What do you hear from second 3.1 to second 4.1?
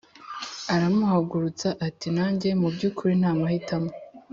ntamahitamo